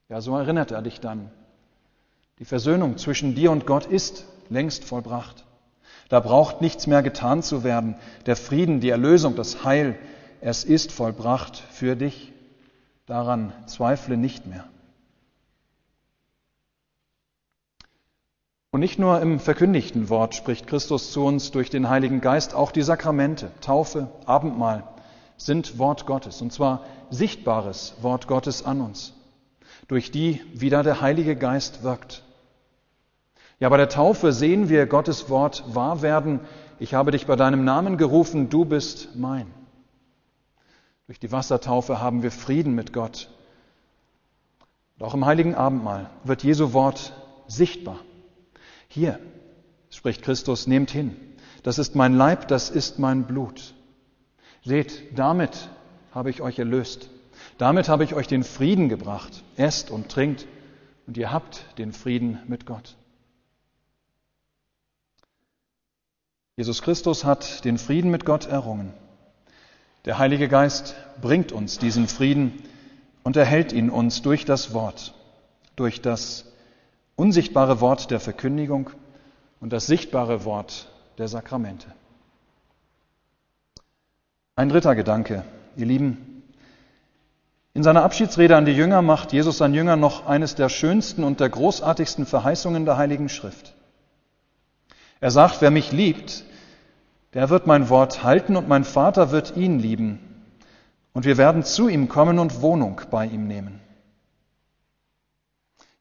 Ja, 0.07 0.21
so 0.21 0.37
erinnert 0.37 0.71
er 0.71 0.81
dich 0.81 1.01
dann. 1.01 1.31
Die 2.39 2.45
Versöhnung 2.45 2.97
zwischen 2.97 3.35
dir 3.35 3.51
und 3.51 3.65
Gott 3.65 3.85
ist 3.85 4.25
längst 4.49 4.85
vollbracht. 4.85 5.45
Da 6.09 6.19
braucht 6.19 6.61
nichts 6.61 6.87
mehr 6.87 7.03
getan 7.03 7.43
zu 7.43 7.63
werden. 7.63 7.95
Der 8.25 8.35
Frieden, 8.35 8.79
die 8.79 8.89
Erlösung, 8.89 9.35
das 9.35 9.63
Heil, 9.63 9.97
es 10.41 10.63
ist 10.63 10.91
vollbracht 10.91 11.57
für 11.57 11.95
dich. 11.95 12.33
Daran 13.05 13.53
zweifle 13.65 14.17
nicht 14.17 14.45
mehr. 14.47 14.65
Und 18.73 18.79
nicht 18.79 18.99
nur 18.99 19.19
im 19.19 19.41
verkündigten 19.41 20.07
Wort 20.07 20.33
spricht 20.33 20.65
Christus 20.65 21.11
zu 21.11 21.25
uns 21.25 21.51
durch 21.51 21.69
den 21.69 21.89
Heiligen 21.89 22.21
Geist, 22.21 22.55
auch 22.55 22.71
die 22.71 22.83
Sakramente, 22.83 23.51
Taufe, 23.59 24.09
Abendmahl 24.25 24.85
sind 25.35 25.77
Wort 25.77 26.05
Gottes, 26.05 26.41
und 26.41 26.53
zwar 26.53 26.85
sichtbares 27.09 27.95
Wort 28.01 28.27
Gottes 28.29 28.63
an 28.63 28.79
uns, 28.79 29.13
durch 29.89 30.09
die 30.09 30.41
wieder 30.53 30.83
der 30.83 31.01
Heilige 31.01 31.35
Geist 31.35 31.83
wirkt. 31.83 32.23
Ja, 33.59 33.67
bei 33.67 33.75
der 33.75 33.89
Taufe 33.89 34.31
sehen 34.31 34.69
wir 34.69 34.85
Gottes 34.85 35.29
Wort 35.29 35.65
wahr 35.67 36.01
werden. 36.01 36.39
Ich 36.79 36.93
habe 36.93 37.11
dich 37.11 37.27
bei 37.27 37.35
deinem 37.35 37.65
Namen 37.65 37.97
gerufen, 37.97 38.49
du 38.49 38.63
bist 38.63 39.09
mein. 39.15 39.47
Durch 41.07 41.19
die 41.19 41.33
Wassertaufe 41.33 42.01
haben 42.01 42.23
wir 42.23 42.31
Frieden 42.31 42.73
mit 42.73 42.93
Gott. 42.93 43.29
Und 44.97 45.05
auch 45.05 45.13
im 45.13 45.25
heiligen 45.25 45.55
Abendmahl 45.55 46.09
wird 46.23 46.43
Jesu 46.43 46.71
Wort 46.71 47.11
sichtbar. 47.47 47.99
Hier 48.93 49.19
spricht 49.89 50.21
Christus, 50.21 50.67
nehmt 50.67 50.91
hin. 50.91 51.15
Das 51.63 51.79
ist 51.79 51.95
mein 51.95 52.13
Leib, 52.13 52.49
das 52.49 52.69
ist 52.69 52.99
mein 52.99 53.23
Blut. 53.23 53.73
Seht, 54.65 55.17
damit 55.17 55.69
habe 56.13 56.29
ich 56.29 56.41
euch 56.41 56.59
erlöst. 56.59 57.09
Damit 57.57 57.87
habe 57.87 58.03
ich 58.03 58.15
euch 58.15 58.27
den 58.27 58.43
Frieden 58.43 58.89
gebracht. 58.89 59.45
Esst 59.55 59.91
und 59.91 60.09
trinkt 60.09 60.45
und 61.07 61.15
ihr 61.15 61.31
habt 61.31 61.63
den 61.77 61.93
Frieden 61.93 62.39
mit 62.47 62.65
Gott. 62.65 62.97
Jesus 66.57 66.81
Christus 66.81 67.23
hat 67.23 67.63
den 67.63 67.77
Frieden 67.77 68.11
mit 68.11 68.25
Gott 68.25 68.45
errungen. 68.47 68.93
Der 70.03 70.17
Heilige 70.17 70.49
Geist 70.49 70.95
bringt 71.21 71.53
uns 71.53 71.77
diesen 71.77 72.09
Frieden 72.09 72.61
und 73.23 73.37
erhält 73.37 73.71
ihn 73.71 73.89
uns 73.89 74.21
durch 74.21 74.43
das 74.43 74.73
Wort, 74.73 75.13
durch 75.77 76.01
das 76.01 76.50
unsichtbare 77.21 77.81
Wort 77.81 78.09
der 78.09 78.19
Verkündigung 78.19 78.89
und 79.59 79.71
das 79.71 79.85
sichtbare 79.85 80.43
Wort 80.43 80.89
der 81.19 81.27
Sakramente. 81.27 81.85
Ein 84.55 84.69
dritter 84.69 84.95
Gedanke, 84.95 85.45
ihr 85.75 85.85
Lieben. 85.85 86.43
In 87.75 87.83
seiner 87.83 88.01
Abschiedsrede 88.03 88.57
an 88.57 88.65
die 88.65 88.71
Jünger 88.71 89.03
macht 89.03 89.33
Jesus 89.33 89.59
seinen 89.59 89.75
Jüngern 89.75 89.99
noch 89.99 90.25
eines 90.25 90.55
der 90.55 90.67
schönsten 90.67 91.23
und 91.23 91.39
der 91.39 91.49
großartigsten 91.49 92.25
Verheißungen 92.25 92.85
der 92.85 92.97
Heiligen 92.97 93.29
Schrift. 93.29 93.75
Er 95.19 95.29
sagt, 95.29 95.61
wer 95.61 95.69
mich 95.69 95.91
liebt, 95.91 96.43
der 97.35 97.51
wird 97.51 97.67
mein 97.67 97.89
Wort 97.89 98.23
halten 98.23 98.55
und 98.55 98.67
mein 98.67 98.83
Vater 98.83 99.29
wird 99.29 99.55
ihn 99.55 99.77
lieben. 99.77 100.17
Und 101.13 101.25
wir 101.25 101.37
werden 101.37 101.63
zu 101.63 101.87
ihm 101.87 102.09
kommen 102.09 102.39
und 102.39 102.63
Wohnung 102.63 102.99
bei 103.11 103.27
ihm 103.27 103.47
nehmen. 103.47 103.79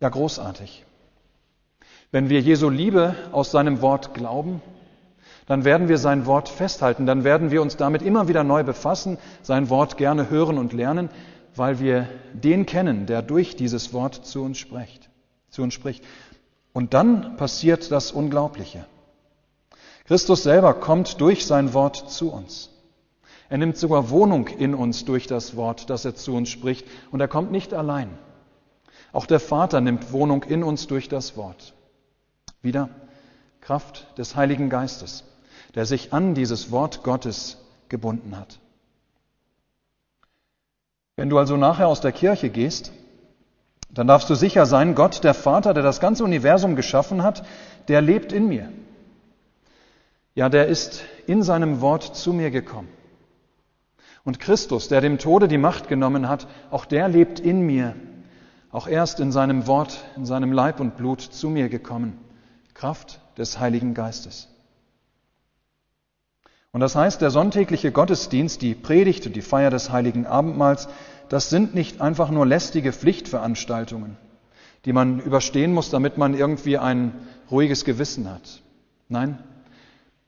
Ja, 0.00 0.08
großartig. 0.08 0.86
Wenn 2.12 2.28
wir 2.28 2.40
Jesu 2.40 2.68
Liebe 2.68 3.14
aus 3.30 3.52
seinem 3.52 3.82
Wort 3.82 4.14
glauben, 4.14 4.60
dann 5.46 5.64
werden 5.64 5.88
wir 5.88 5.98
sein 5.98 6.26
Wort 6.26 6.48
festhalten, 6.48 7.06
dann 7.06 7.24
werden 7.24 7.50
wir 7.50 7.62
uns 7.62 7.76
damit 7.76 8.02
immer 8.02 8.26
wieder 8.28 8.44
neu 8.44 8.64
befassen, 8.64 9.18
sein 9.42 9.68
Wort 9.68 9.96
gerne 9.96 10.28
hören 10.30 10.58
und 10.58 10.72
lernen, 10.72 11.08
weil 11.54 11.78
wir 11.78 12.08
den 12.32 12.66
kennen, 12.66 13.06
der 13.06 13.22
durch 13.22 13.56
dieses 13.56 13.92
Wort 13.92 14.26
zu 14.26 14.42
uns 14.42 14.58
spricht. 14.58 15.08
Zu 15.50 15.62
uns 15.62 15.74
spricht. 15.74 16.04
Und 16.72 16.94
dann 16.94 17.36
passiert 17.36 17.90
das 17.90 18.12
Unglaubliche. 18.12 18.86
Christus 20.04 20.42
selber 20.42 20.74
kommt 20.74 21.20
durch 21.20 21.46
sein 21.46 21.74
Wort 21.74 22.10
zu 22.10 22.32
uns. 22.32 22.70
Er 23.48 23.58
nimmt 23.58 23.76
sogar 23.76 24.10
Wohnung 24.10 24.48
in 24.48 24.74
uns 24.74 25.04
durch 25.04 25.26
das 25.26 25.56
Wort, 25.56 25.90
das 25.90 26.04
er 26.04 26.14
zu 26.14 26.34
uns 26.34 26.48
spricht. 26.48 26.86
Und 27.10 27.20
er 27.20 27.28
kommt 27.28 27.50
nicht 27.50 27.74
allein. 27.74 28.16
Auch 29.12 29.26
der 29.26 29.40
Vater 29.40 29.80
nimmt 29.80 30.12
Wohnung 30.12 30.44
in 30.44 30.62
uns 30.62 30.86
durch 30.86 31.08
das 31.08 31.36
Wort. 31.36 31.74
Wieder 32.62 32.88
Kraft 33.60 34.06
des 34.18 34.36
Heiligen 34.36 34.70
Geistes, 34.70 35.24
der 35.74 35.86
sich 35.86 36.12
an 36.12 36.34
dieses 36.34 36.70
Wort 36.70 37.02
Gottes 37.02 37.58
gebunden 37.88 38.36
hat. 38.36 38.58
Wenn 41.16 41.28
du 41.28 41.38
also 41.38 41.56
nachher 41.56 41.88
aus 41.88 42.00
der 42.00 42.12
Kirche 42.12 42.48
gehst, 42.48 42.92
dann 43.90 44.06
darfst 44.06 44.30
du 44.30 44.34
sicher 44.34 44.66
sein, 44.66 44.94
Gott, 44.94 45.24
der 45.24 45.34
Vater, 45.34 45.74
der 45.74 45.82
das 45.82 46.00
ganze 46.00 46.24
Universum 46.24 46.76
geschaffen 46.76 47.22
hat, 47.22 47.44
der 47.88 48.00
lebt 48.00 48.32
in 48.32 48.48
mir. 48.48 48.72
Ja, 50.34 50.48
der 50.48 50.68
ist 50.68 51.02
in 51.26 51.42
seinem 51.42 51.80
Wort 51.80 52.16
zu 52.16 52.32
mir 52.32 52.50
gekommen. 52.50 52.88
Und 54.24 54.38
Christus, 54.38 54.88
der 54.88 55.00
dem 55.00 55.18
Tode 55.18 55.48
die 55.48 55.58
Macht 55.58 55.88
genommen 55.88 56.28
hat, 56.28 56.46
auch 56.70 56.84
der 56.84 57.08
lebt 57.08 57.40
in 57.40 57.62
mir. 57.62 57.96
Auch 58.70 58.86
er 58.86 59.02
ist 59.02 59.18
in 59.18 59.32
seinem 59.32 59.66
Wort, 59.66 60.04
in 60.16 60.24
seinem 60.24 60.52
Leib 60.52 60.78
und 60.78 60.96
Blut 60.96 61.20
zu 61.20 61.50
mir 61.50 61.68
gekommen. 61.68 62.18
Kraft 62.80 63.20
des 63.36 63.60
Heiligen 63.60 63.92
Geistes. 63.92 64.48
Und 66.72 66.80
das 66.80 66.96
heißt, 66.96 67.20
der 67.20 67.30
sonntägliche 67.30 67.92
Gottesdienst, 67.92 68.62
die 68.62 68.74
Predigt 68.74 69.26
und 69.26 69.36
die 69.36 69.42
Feier 69.42 69.68
des 69.68 69.92
heiligen 69.92 70.24
Abendmahls, 70.24 70.88
das 71.28 71.50
sind 71.50 71.74
nicht 71.74 72.00
einfach 72.00 72.30
nur 72.30 72.46
lästige 72.46 72.94
Pflichtveranstaltungen, 72.94 74.16
die 74.86 74.94
man 74.94 75.20
überstehen 75.20 75.74
muss, 75.74 75.90
damit 75.90 76.16
man 76.16 76.32
irgendwie 76.32 76.78
ein 76.78 77.12
ruhiges 77.50 77.84
Gewissen 77.84 78.30
hat. 78.30 78.62
Nein, 79.10 79.38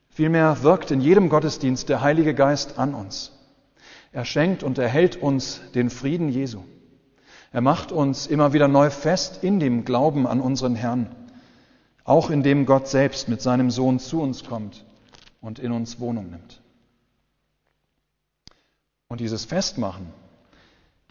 vielmehr 0.09 0.61
wirkt 0.61 0.91
in 0.91 1.01
jedem 1.01 1.29
Gottesdienst 1.29 1.89
der 1.89 2.01
Heilige 2.01 2.35
Geist 2.35 2.77
an 2.77 2.93
uns. 2.93 3.31
Er 4.11 4.25
schenkt 4.25 4.61
und 4.61 4.77
erhält 4.77 5.15
uns 5.15 5.59
den 5.73 5.89
Frieden 5.89 6.29
Jesu. 6.29 6.61
Er 7.51 7.61
macht 7.61 7.91
uns 7.91 8.27
immer 8.27 8.53
wieder 8.53 8.67
neu 8.67 8.91
fest 8.91 9.43
in 9.43 9.59
dem 9.59 9.85
Glauben 9.85 10.27
an 10.27 10.39
unseren 10.39 10.75
Herrn, 10.75 11.15
auch 12.03 12.29
indem 12.29 12.65
Gott 12.65 12.87
selbst 12.87 13.29
mit 13.29 13.41
seinem 13.41 13.71
Sohn 13.71 13.99
zu 13.99 14.21
uns 14.21 14.43
kommt 14.43 14.85
und 15.41 15.59
in 15.59 15.71
uns 15.71 15.99
Wohnung 15.99 16.29
nimmt. 16.29 16.61
Und 19.07 19.19
dieses 19.19 19.45
Festmachen, 19.45 20.07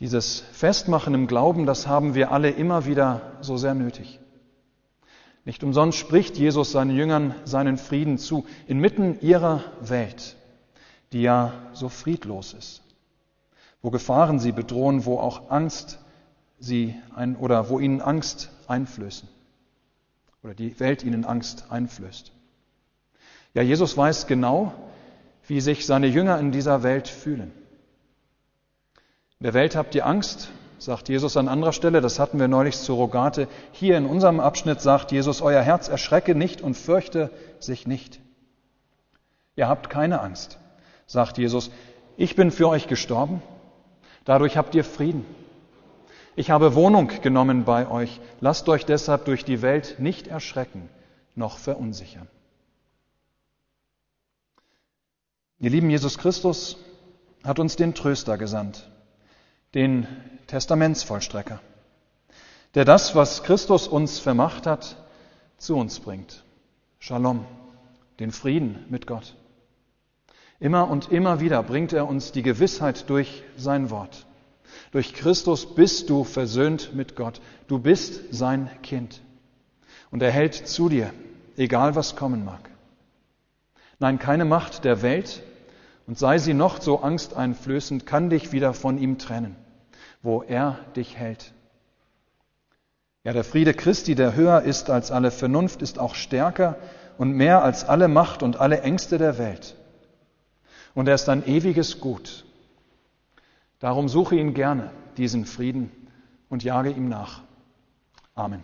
dieses 0.00 0.40
Festmachen 0.52 1.14
im 1.14 1.26
Glauben, 1.26 1.66
das 1.66 1.87
haben 1.87 2.14
wir 2.14 2.32
alle 2.32 2.50
immer 2.50 2.87
wieder 2.87 3.32
so 3.40 3.56
sehr 3.56 3.75
nötig. 3.75 4.18
Nicht 5.44 5.64
umsonst 5.64 5.99
spricht 5.99 6.37
Jesus 6.37 6.72
seinen 6.72 6.94
Jüngern 6.94 7.34
seinen 7.44 7.76
Frieden 7.78 8.18
zu, 8.18 8.44
inmitten 8.66 9.20
ihrer 9.20 9.62
Welt, 9.80 10.37
die 11.12 11.22
ja 11.22 11.52
so 11.72 11.88
friedlos 11.88 12.52
ist, 12.52 12.82
wo 13.80 13.90
Gefahren 13.90 14.38
sie 14.38 14.52
bedrohen, 14.52 15.04
wo 15.04 15.18
auch 15.18 15.50
Angst 15.50 15.99
sie 16.58 16.94
ein, 17.14 17.37
oder 17.37 17.70
wo 17.70 17.80
ihnen 17.80 18.00
Angst 18.00 18.50
einflößen 18.68 19.28
oder 20.42 20.54
die 20.54 20.78
Welt 20.80 21.04
ihnen 21.04 21.25
Angst 21.25 21.66
einflößt. 21.70 22.32
Ja, 23.54 23.62
Jesus 23.62 23.96
weiß 23.96 24.26
genau, 24.26 24.72
wie 25.46 25.61
sich 25.61 25.87
seine 25.87 26.06
Jünger 26.06 26.38
in 26.38 26.52
dieser 26.52 26.82
Welt 26.82 27.08
fühlen. 27.08 27.52
In 29.38 29.44
der 29.44 29.54
Welt 29.54 29.76
habt 29.76 29.94
ihr 29.94 30.06
Angst, 30.06 30.50
sagt 30.78 31.08
Jesus 31.08 31.37
an 31.37 31.49
anderer 31.49 31.72
Stelle, 31.72 32.00
das 32.00 32.18
hatten 32.18 32.38
wir 32.38 32.49
neulich 32.49 32.78
zur 32.78 32.96
Rogate. 32.96 33.49
Hier 33.72 33.96
in 33.99 34.06
unserem 34.06 34.40
Abschnitt 34.40 34.80
sagt 34.80 35.12
Jesus, 35.12 35.42
euer 35.42 35.62
Herz 35.62 35.88
erschrecke 35.88 36.34
nicht 36.34 36.61
und 36.61 36.75
fürchte 36.75 37.30
sich 37.61 37.87
nicht. 37.87 38.20
Ihr 39.54 39.68
habt 39.68 39.90
keine 39.90 40.20
Angst, 40.20 40.58
sagt 41.06 41.38
Jesus. 41.38 41.70
Ich 42.16 42.37
bin 42.37 42.50
für 42.50 42.68
euch 42.68 42.88
gestorben, 42.88 43.42
dadurch 44.25 44.56
habt 44.56 44.75
ihr 44.75 44.84
Frieden. 44.84 45.25
Ich 46.34 46.50
habe 46.50 46.74
Wohnung 46.74 47.08
genommen 47.20 47.64
bei 47.64 47.88
euch, 47.88 48.20
lasst 48.40 48.68
euch 48.68 48.86
deshalb 48.86 49.26
durch 49.26 49.44
die 49.44 49.60
Welt 49.60 49.96
nicht 49.98 50.26
erschrecken 50.26 50.88
noch 51.34 51.58
verunsichern. 51.58 52.28
Ihr 55.59 55.70
lieben 55.70 55.90
Jesus 55.90 56.18
Christus 56.18 56.76
hat 57.44 57.59
uns 57.59 57.76
den 57.76 57.94
Tröster 57.94 58.38
gesandt, 58.38 58.90
den 59.74 60.07
Testamentsvollstrecker, 60.46 61.61
der 62.74 62.85
das, 62.85 63.14
was 63.14 63.42
Christus 63.42 63.87
uns 63.87 64.18
vermacht 64.18 64.66
hat, 64.66 64.96
zu 65.59 65.76
uns 65.76 66.00
bringt. 66.00 66.44
Shalom, 66.98 67.44
den 68.18 68.33
Frieden 68.33 68.85
mit 68.88 69.07
Gott. 69.07 69.37
Immer 70.61 70.88
und 70.88 71.11
immer 71.11 71.40
wieder 71.40 71.62
bringt 71.62 71.92
er 71.92 72.09
uns 72.09 72.33
die 72.33 72.42
Gewissheit 72.42 73.09
durch 73.11 73.42
sein 73.57 73.90
Wort. 73.90 74.26
Durch 74.92 75.14
Christus 75.14 75.74
bist 75.74 76.11
du 76.11 76.22
versöhnt 76.22 76.94
mit 76.94 77.16
Gott. 77.16 77.40
Du 77.66 77.78
bist 77.78 78.33
sein 78.33 78.70
Kind. 78.83 79.20
Und 80.11 80.22
er 80.22 80.31
hält 80.31 80.55
zu 80.55 80.88
dir, 80.90 81.12
egal 81.57 81.96
was 81.96 82.14
kommen 82.14 82.44
mag. 82.44 82.70
Nein, 83.98 84.18
keine 84.18 84.44
Macht 84.44 84.85
der 84.85 85.02
Welt, 85.02 85.42
und 86.07 86.18
sei 86.18 86.38
sie 86.38 86.52
noch 86.52 86.83
so 86.83 87.00
angsteinflößend, 87.00 88.05
kann 88.07 88.28
dich 88.28 88.52
wieder 88.52 88.74
von 88.74 88.98
ihm 88.98 89.18
trennen, 89.18 89.57
wo 90.20 90.42
er 90.42 90.78
dich 90.94 91.16
hält. 91.16 91.52
Ja, 93.24 93.33
der 93.33 93.44
Friede 93.44 93.72
Christi, 93.72 94.14
der 94.14 94.35
höher 94.35 94.62
ist 94.62 94.90
als 94.90 95.11
alle 95.11 95.31
Vernunft, 95.31 95.81
ist 95.81 95.98
auch 95.98 96.16
stärker 96.16 96.76
und 97.18 97.33
mehr 97.33 97.62
als 97.62 97.85
alle 97.85 98.09
Macht 98.09 98.42
und 98.42 98.57
alle 98.57 98.83
Ängste 98.83 99.16
der 99.16 99.38
Welt. 99.38 99.76
Und 100.94 101.09
er 101.09 101.14
ist 101.14 101.28
ein 101.28 101.46
ewiges 101.46 102.00
Gut. 102.00 102.44
Darum 103.83 104.09
suche 104.09 104.37
ihn 104.37 104.55
gerne, 104.55 104.92
diesen 105.16 105.45
Frieden, 105.45 105.90
und 106.49 106.62
jage 106.62 106.90
ihm 106.90 107.09
nach. 107.09 107.40
Amen. 108.37 108.62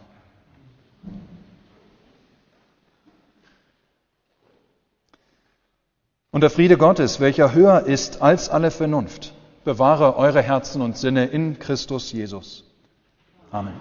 Und 6.31 6.43
der 6.43 6.51
Friede 6.51 6.79
Gottes, 6.79 7.19
welcher 7.19 7.53
höher 7.53 7.81
ist 7.81 8.23
als 8.23 8.49
alle 8.49 8.71
Vernunft, 8.71 9.35
bewahre 9.65 10.17
eure 10.17 10.41
Herzen 10.41 10.83
und 10.83 10.97
Sinne 10.97 11.27
in 11.27 11.59
Christus 11.59 12.13
Jesus. 12.13 12.63
Amen. 13.51 13.75